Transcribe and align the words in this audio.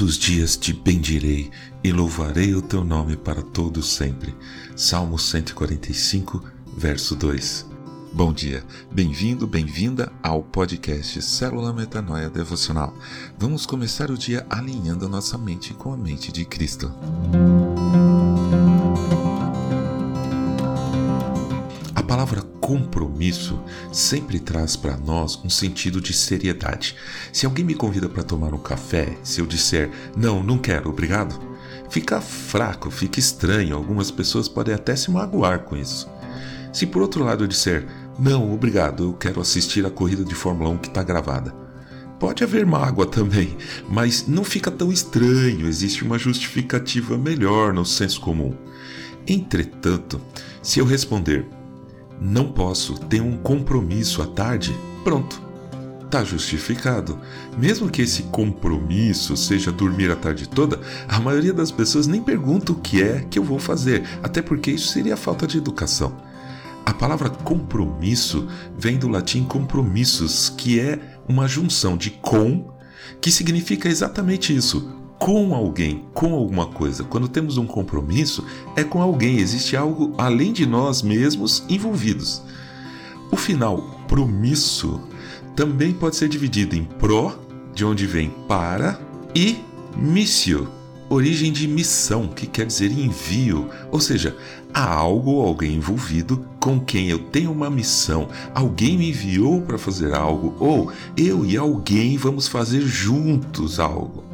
Todos 0.00 0.14
os 0.14 0.18
dias 0.18 0.56
te 0.56 0.72
bendirei 0.72 1.50
e 1.84 1.92
louvarei 1.92 2.54
o 2.54 2.62
teu 2.62 2.82
nome 2.82 3.18
para 3.18 3.42
todos 3.42 3.96
sempre. 3.96 4.34
Salmo 4.74 5.18
145, 5.18 6.42
verso 6.74 7.14
2. 7.14 7.66
Bom 8.10 8.32
dia, 8.32 8.64
bem-vindo, 8.90 9.46
bem-vinda 9.46 10.10
ao 10.22 10.42
podcast 10.42 11.20
Célula 11.20 11.70
Metanoia 11.74 12.30
Devocional. 12.30 12.94
Vamos 13.38 13.66
começar 13.66 14.10
o 14.10 14.16
dia 14.16 14.46
alinhando 14.48 15.04
a 15.04 15.08
nossa 15.08 15.36
mente 15.36 15.74
com 15.74 15.92
a 15.92 15.98
mente 15.98 16.32
de 16.32 16.46
Cristo. 16.46 16.90
Compromisso 22.70 23.60
sempre 23.90 24.38
traz 24.38 24.76
para 24.76 24.96
nós 24.96 25.40
um 25.44 25.50
sentido 25.50 26.00
de 26.00 26.12
seriedade. 26.12 26.94
Se 27.32 27.44
alguém 27.44 27.64
me 27.64 27.74
convida 27.74 28.08
para 28.08 28.22
tomar 28.22 28.54
um 28.54 28.58
café, 28.58 29.18
se 29.24 29.40
eu 29.40 29.46
disser 29.46 29.90
não, 30.16 30.40
não 30.40 30.56
quero, 30.56 30.88
obrigado, 30.88 31.36
fica 31.90 32.20
fraco, 32.20 32.88
fica 32.88 33.18
estranho. 33.18 33.74
Algumas 33.74 34.12
pessoas 34.12 34.48
podem 34.48 34.72
até 34.72 34.94
se 34.94 35.10
magoar 35.10 35.64
com 35.64 35.76
isso. 35.76 36.08
Se 36.72 36.86
por 36.86 37.02
outro 37.02 37.24
lado 37.24 37.42
eu 37.42 37.48
disser 37.48 37.84
não, 38.16 38.54
obrigado, 38.54 39.02
eu 39.02 39.12
quero 39.14 39.40
assistir 39.40 39.84
a 39.84 39.90
corrida 39.90 40.22
de 40.22 40.34
Fórmula 40.36 40.70
1 40.70 40.78
que 40.78 40.88
está 40.88 41.02
gravada. 41.02 41.52
Pode 42.20 42.44
haver 42.44 42.64
mágoa 42.64 43.06
também, 43.06 43.56
mas 43.88 44.28
não 44.28 44.44
fica 44.44 44.70
tão 44.70 44.92
estranho, 44.92 45.66
existe 45.66 46.04
uma 46.04 46.18
justificativa 46.20 47.18
melhor 47.18 47.72
no 47.72 47.84
senso 47.84 48.20
comum. 48.20 48.54
Entretanto, 49.26 50.20
se 50.62 50.78
eu 50.78 50.84
responder 50.84 51.48
não 52.20 52.52
posso, 52.52 52.98
tenho 52.98 53.24
um 53.24 53.36
compromisso 53.38 54.20
à 54.20 54.26
tarde. 54.26 54.76
Pronto, 55.02 55.40
tá 56.10 56.22
justificado. 56.22 57.18
Mesmo 57.56 57.88
que 57.88 58.02
esse 58.02 58.24
compromisso 58.24 59.36
seja 59.36 59.72
dormir 59.72 60.10
a 60.10 60.16
tarde 60.16 60.48
toda, 60.48 60.80
a 61.08 61.18
maioria 61.20 61.52
das 61.52 61.70
pessoas 61.70 62.06
nem 62.06 62.22
pergunta 62.22 62.72
o 62.72 62.76
que 62.76 63.02
é 63.02 63.24
que 63.30 63.38
eu 63.38 63.44
vou 63.44 63.58
fazer, 63.58 64.02
até 64.22 64.42
porque 64.42 64.72
isso 64.72 64.88
seria 64.88 65.16
falta 65.16 65.46
de 65.46 65.56
educação. 65.56 66.14
A 66.84 66.92
palavra 66.92 67.30
compromisso 67.30 68.48
vem 68.76 68.98
do 68.98 69.08
latim 69.08 69.44
compromissos, 69.44 70.48
que 70.48 70.80
é 70.80 70.98
uma 71.28 71.46
junção 71.46 71.96
de 71.96 72.10
com, 72.10 72.72
que 73.20 73.30
significa 73.30 73.88
exatamente 73.88 74.54
isso, 74.54 74.99
com 75.20 75.54
alguém, 75.54 76.02
com 76.14 76.34
alguma 76.34 76.64
coisa. 76.66 77.04
Quando 77.04 77.28
temos 77.28 77.58
um 77.58 77.66
compromisso, 77.66 78.42
é 78.74 78.82
com 78.82 79.02
alguém, 79.02 79.38
existe 79.38 79.76
algo 79.76 80.14
além 80.16 80.50
de 80.50 80.64
nós 80.64 81.02
mesmos 81.02 81.62
envolvidos. 81.68 82.42
O 83.30 83.36
final 83.36 84.00
promisso 84.08 84.98
também 85.54 85.92
pode 85.92 86.16
ser 86.16 86.26
dividido 86.26 86.74
em 86.74 86.84
pro, 86.84 87.38
de 87.74 87.84
onde 87.84 88.06
vem 88.06 88.30
para, 88.48 88.98
e 89.36 89.58
missio, 89.94 90.66
origem 91.10 91.52
de 91.52 91.68
missão, 91.68 92.26
que 92.26 92.46
quer 92.46 92.64
dizer 92.64 92.90
envio, 92.90 93.68
ou 93.92 94.00
seja, 94.00 94.34
há 94.72 94.88
algo 94.90 95.32
ou 95.32 95.46
alguém 95.46 95.74
envolvido 95.74 96.46
com 96.58 96.80
quem 96.80 97.10
eu 97.10 97.18
tenho 97.18 97.52
uma 97.52 97.68
missão, 97.68 98.26
alguém 98.54 98.96
me 98.96 99.10
enviou 99.10 99.60
para 99.60 99.76
fazer 99.76 100.14
algo, 100.14 100.56
ou 100.58 100.90
eu 101.14 101.44
e 101.44 101.58
alguém 101.58 102.16
vamos 102.16 102.48
fazer 102.48 102.80
juntos 102.80 103.78
algo. 103.78 104.29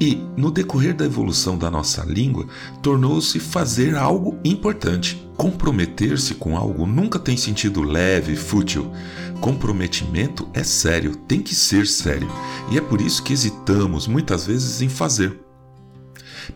E, 0.00 0.22
no 0.36 0.50
decorrer 0.50 0.94
da 0.94 1.04
evolução 1.04 1.56
da 1.56 1.70
nossa 1.70 2.04
língua, 2.04 2.46
tornou-se 2.82 3.38
fazer 3.38 3.96
algo 3.96 4.38
importante. 4.44 5.28
Comprometer-se 5.36 6.34
com 6.34 6.56
algo 6.56 6.86
nunca 6.86 7.18
tem 7.18 7.36
sentido 7.36 7.82
leve, 7.82 8.36
fútil. 8.36 8.90
Comprometimento 9.40 10.48
é 10.52 10.64
sério, 10.64 11.14
tem 11.14 11.40
que 11.40 11.54
ser 11.54 11.86
sério. 11.86 12.28
E 12.70 12.78
é 12.78 12.80
por 12.80 13.00
isso 13.00 13.22
que 13.22 13.32
hesitamos 13.32 14.06
muitas 14.06 14.46
vezes 14.46 14.82
em 14.82 14.88
fazer. 14.88 15.47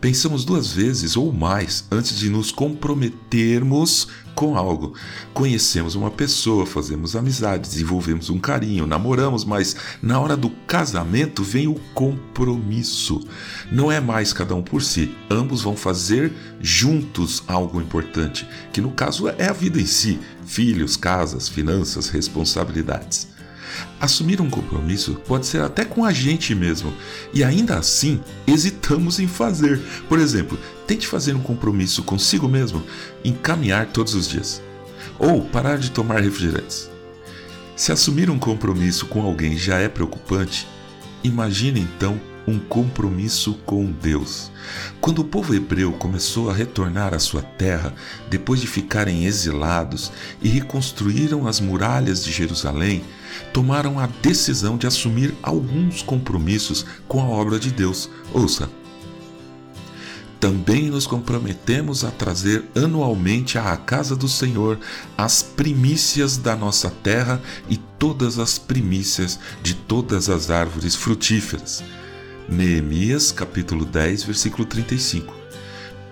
Pensamos 0.00 0.44
duas 0.44 0.72
vezes 0.72 1.16
ou 1.16 1.32
mais 1.32 1.84
antes 1.90 2.18
de 2.18 2.30
nos 2.30 2.50
comprometermos 2.50 4.08
com 4.34 4.56
algo. 4.56 4.94
Conhecemos 5.32 5.94
uma 5.94 6.10
pessoa, 6.10 6.66
fazemos 6.66 7.14
amizade, 7.14 7.68
desenvolvemos 7.68 8.30
um 8.30 8.38
carinho, 8.38 8.86
namoramos, 8.86 9.44
mas 9.44 9.76
na 10.02 10.18
hora 10.18 10.36
do 10.36 10.50
casamento 10.66 11.42
vem 11.42 11.68
o 11.68 11.74
compromisso. 11.94 13.20
Não 13.70 13.90
é 13.90 14.00
mais 14.00 14.32
cada 14.32 14.54
um 14.54 14.62
por 14.62 14.82
si, 14.82 15.14
ambos 15.30 15.62
vão 15.62 15.76
fazer 15.76 16.32
juntos 16.60 17.42
algo 17.46 17.80
importante, 17.80 18.48
que 18.72 18.80
no 18.80 18.92
caso 18.92 19.28
é 19.28 19.48
a 19.48 19.52
vida 19.52 19.80
em 19.80 19.86
si: 19.86 20.18
filhos, 20.44 20.96
casas, 20.96 21.48
finanças, 21.48 22.08
responsabilidades. 22.08 23.31
Assumir 24.00 24.40
um 24.40 24.50
compromisso 24.50 25.14
pode 25.26 25.46
ser 25.46 25.62
até 25.62 25.84
com 25.84 26.04
a 26.04 26.12
gente 26.12 26.54
mesmo, 26.54 26.92
e 27.32 27.44
ainda 27.44 27.76
assim 27.76 28.20
hesitamos 28.46 29.18
em 29.18 29.28
fazer. 29.28 29.80
Por 30.08 30.18
exemplo, 30.18 30.58
tente 30.86 31.06
fazer 31.06 31.34
um 31.34 31.42
compromisso 31.42 32.02
consigo 32.02 32.48
mesmo 32.48 32.82
em 33.24 33.32
caminhar 33.32 33.86
todos 33.86 34.14
os 34.14 34.28
dias, 34.28 34.62
ou 35.18 35.42
parar 35.42 35.78
de 35.78 35.90
tomar 35.90 36.20
refrigerantes. 36.20 36.90
Se 37.76 37.92
assumir 37.92 38.30
um 38.30 38.38
compromisso 38.38 39.06
com 39.06 39.22
alguém 39.22 39.56
já 39.56 39.78
é 39.78 39.88
preocupante, 39.88 40.68
imagine 41.24 41.80
então 41.80 42.20
um 42.46 42.58
compromisso 42.58 43.54
com 43.64 43.90
Deus. 43.90 44.50
Quando 45.00 45.20
o 45.20 45.24
povo 45.24 45.54
hebreu 45.54 45.92
começou 45.92 46.50
a 46.50 46.54
retornar 46.54 47.14
à 47.14 47.18
sua 47.18 47.42
terra, 47.42 47.94
depois 48.28 48.60
de 48.60 48.66
ficarem 48.66 49.24
exilados 49.24 50.12
e 50.40 50.48
reconstruíram 50.48 51.46
as 51.46 51.60
muralhas 51.60 52.24
de 52.24 52.32
Jerusalém, 52.32 53.02
tomaram 53.52 53.98
a 53.98 54.06
decisão 54.06 54.76
de 54.76 54.86
assumir 54.86 55.34
alguns 55.42 56.02
compromissos 56.02 56.84
com 57.06 57.20
a 57.20 57.26
obra 57.26 57.58
de 57.58 57.70
Deus. 57.70 58.08
Ouça. 58.32 58.68
Também 60.40 60.90
nos 60.90 61.06
comprometemos 61.06 62.04
a 62.04 62.10
trazer 62.10 62.64
anualmente 62.74 63.58
à 63.58 63.76
casa 63.76 64.16
do 64.16 64.26
Senhor 64.26 64.76
as 65.16 65.40
primícias 65.40 66.36
da 66.36 66.56
nossa 66.56 66.90
terra 66.90 67.40
e 67.68 67.76
todas 67.76 68.40
as 68.40 68.58
primícias 68.58 69.38
de 69.62 69.74
todas 69.74 70.28
as 70.28 70.50
árvores 70.50 70.96
frutíferas 70.96 71.84
Neemias 72.48 73.30
capítulo 73.30 73.84
10, 73.84 74.24
versículo 74.24 74.64
35. 74.64 75.34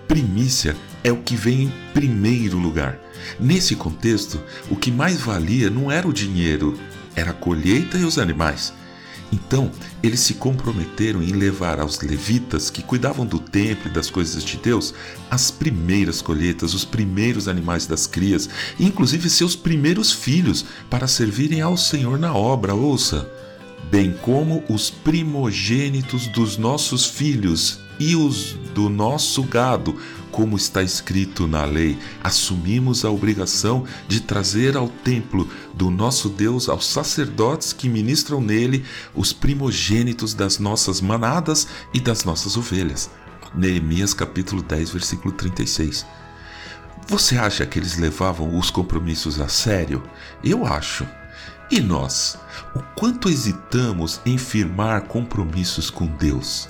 Primícia 0.07 0.75
é 1.03 1.11
o 1.11 1.21
que 1.21 1.35
vem 1.35 1.63
em 1.63 1.73
primeiro 1.93 2.57
lugar. 2.57 2.97
Nesse 3.39 3.75
contexto, 3.75 4.41
o 4.69 4.75
que 4.75 4.91
mais 4.91 5.21
valia 5.21 5.69
não 5.69 5.91
era 5.91 6.07
o 6.07 6.13
dinheiro, 6.13 6.79
era 7.15 7.31
a 7.31 7.33
colheita 7.33 7.97
e 7.97 8.03
os 8.03 8.17
animais. 8.17 8.73
Então, 9.31 9.71
eles 10.03 10.19
se 10.19 10.33
comprometeram 10.33 11.23
em 11.23 11.31
levar 11.31 11.79
aos 11.79 12.01
levitas, 12.01 12.69
que 12.69 12.83
cuidavam 12.83 13.25
do 13.25 13.39
templo 13.39 13.89
e 13.89 13.93
das 13.93 14.09
coisas 14.09 14.43
de 14.43 14.57
Deus, 14.57 14.93
as 15.29 15.49
primeiras 15.49 16.21
colheitas, 16.21 16.73
os 16.73 16.83
primeiros 16.83 17.47
animais 17.47 17.85
das 17.85 18.05
crias, 18.05 18.49
inclusive 18.79 19.29
seus 19.29 19.55
primeiros 19.55 20.11
filhos, 20.11 20.65
para 20.89 21.07
servirem 21.07 21.61
ao 21.61 21.77
Senhor 21.77 22.19
na 22.19 22.33
obra. 22.33 22.75
Ouça! 22.75 23.40
Bem 23.91 24.13
como 24.21 24.63
os 24.69 24.89
primogênitos 24.89 26.25
dos 26.27 26.57
nossos 26.57 27.05
filhos 27.05 27.81
e 27.99 28.15
os 28.15 28.53
do 28.73 28.87
nosso 28.89 29.43
gado, 29.43 29.99
como 30.31 30.55
está 30.55 30.81
escrito 30.81 31.45
na 31.45 31.65
lei, 31.65 31.99
assumimos 32.23 33.03
a 33.03 33.11
obrigação 33.11 33.85
de 34.07 34.21
trazer 34.21 34.77
ao 34.77 34.87
templo 34.87 35.47
do 35.73 35.91
nosso 35.91 36.29
Deus, 36.29 36.69
aos 36.69 36.87
sacerdotes 36.87 37.73
que 37.73 37.89
ministram 37.89 38.39
nele, 38.39 38.85
os 39.13 39.33
primogênitos 39.33 40.33
das 40.33 40.57
nossas 40.57 41.01
manadas 41.01 41.67
e 41.93 41.99
das 41.99 42.23
nossas 42.23 42.55
ovelhas. 42.55 43.11
Neemias 43.53 44.13
capítulo 44.13 44.63
10, 44.63 44.89
versículo 44.89 45.33
36. 45.33 46.05
Você 47.07 47.37
acha 47.37 47.65
que 47.65 47.77
eles 47.77 47.97
levavam 47.97 48.57
os 48.57 48.71
compromissos 48.71 49.41
a 49.41 49.49
sério? 49.49 50.01
Eu 50.41 50.65
acho. 50.65 51.05
E 51.69 51.79
nós? 51.79 52.37
O 52.75 52.79
quanto 52.95 53.29
hesitamos 53.29 54.19
em 54.25 54.37
firmar 54.37 55.03
compromissos 55.03 55.89
com 55.89 56.05
Deus? 56.05 56.69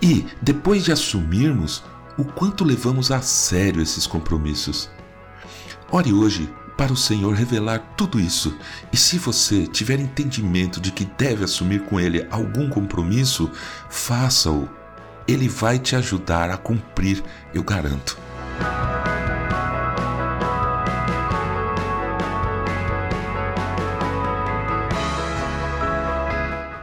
E, 0.00 0.26
depois 0.40 0.84
de 0.84 0.92
assumirmos, 0.92 1.82
o 2.18 2.24
quanto 2.24 2.64
levamos 2.64 3.10
a 3.10 3.20
sério 3.20 3.80
esses 3.80 4.06
compromissos? 4.06 4.90
Ore 5.90 6.12
hoje 6.12 6.52
para 6.76 6.92
o 6.92 6.96
Senhor 6.96 7.34
revelar 7.34 7.78
tudo 7.96 8.18
isso. 8.18 8.56
E 8.92 8.96
se 8.96 9.18
você 9.18 9.66
tiver 9.66 10.00
entendimento 10.00 10.80
de 10.80 10.90
que 10.90 11.04
deve 11.04 11.44
assumir 11.44 11.84
com 11.84 12.00
Ele 12.00 12.26
algum 12.30 12.68
compromisso, 12.68 13.50
faça-o. 13.88 14.68
Ele 15.28 15.48
vai 15.48 15.78
te 15.78 15.94
ajudar 15.94 16.50
a 16.50 16.56
cumprir, 16.56 17.22
eu 17.54 17.62
garanto. 17.62 18.18